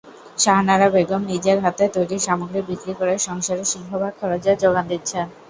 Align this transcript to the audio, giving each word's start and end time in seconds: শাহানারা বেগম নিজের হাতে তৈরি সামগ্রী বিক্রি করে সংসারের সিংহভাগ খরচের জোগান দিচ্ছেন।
শাহানারা 0.37 0.87
বেগম 0.89 1.21
নিজের 1.31 1.57
হাতে 1.65 1.85
তৈরি 1.95 2.17
সামগ্রী 2.19 2.59
বিক্রি 2.69 2.93
করে 2.99 3.13
সংসারের 3.27 3.67
সিংহভাগ 3.73 4.13
খরচের 4.19 4.55
জোগান 4.61 4.85
দিচ্ছেন। 4.91 5.25